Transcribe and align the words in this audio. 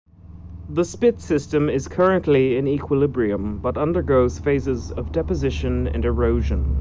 This 0.67 0.89
spit 0.89 1.19
system 1.21 1.69
is 1.69 1.87
currently 1.87 2.57
in 2.57 2.67
equilibrium 2.67 3.59
but 3.59 3.77
undergoes 3.77 4.39
phases 4.39 4.91
of 4.91 5.11
deposition 5.11 5.87
and 5.89 6.03
erosion. 6.03 6.69